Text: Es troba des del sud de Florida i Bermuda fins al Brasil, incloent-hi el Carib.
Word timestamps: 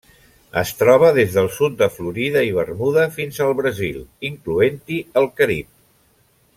Es 0.61 0.69
troba 0.77 1.09
des 1.17 1.35
del 1.35 1.49
sud 1.57 1.75
de 1.81 1.89
Florida 1.97 2.43
i 2.49 2.55
Bermuda 2.57 3.05
fins 3.19 3.39
al 3.49 3.53
Brasil, 3.63 4.03
incloent-hi 4.33 4.99
el 5.23 5.33
Carib. 5.43 5.71